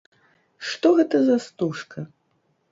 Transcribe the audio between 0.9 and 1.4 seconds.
гэта за